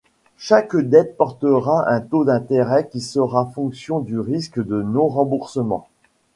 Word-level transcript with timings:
Chaque 0.39 0.75
dette 0.75 1.15
portera 1.15 1.87
un 1.87 2.01
taux 2.01 2.25
d'intérêt 2.25 2.89
qui 2.89 3.01
sera 3.01 3.45
fonction 3.53 3.99
du 3.99 4.17
risque 4.19 4.59
de 4.59 4.81
non 4.81 5.07
remboursement. 5.07 5.89